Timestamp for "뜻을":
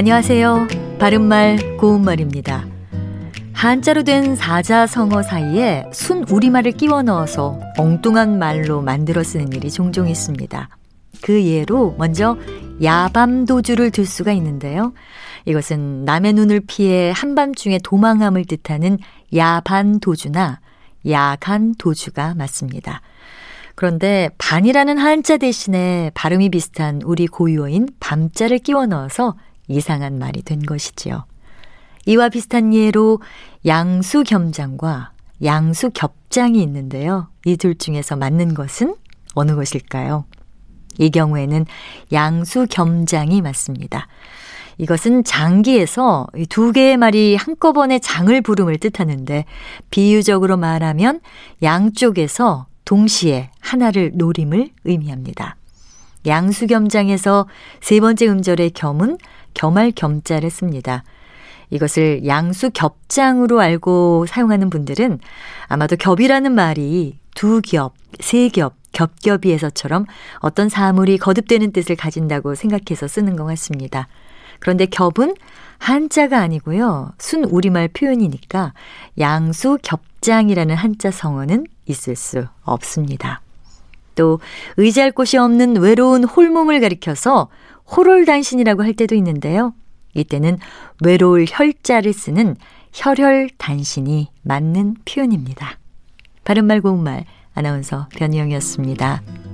71.72-71.96